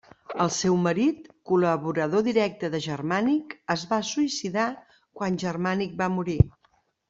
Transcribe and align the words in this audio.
El 0.43 0.51
seu 0.53 0.77
marit, 0.85 1.27
col·laborador 1.51 2.23
directe 2.29 2.71
de 2.77 2.81
Germànic, 2.87 3.55
es 3.77 3.87
va 3.95 4.03
suïcidar 4.15 4.67
quan 5.21 5.41
Germànic 5.49 5.99
va 6.05 6.13
morir. 6.19 6.41